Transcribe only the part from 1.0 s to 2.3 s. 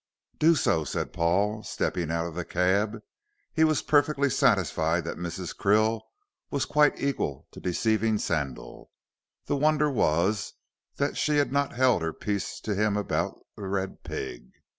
Paul, stepping out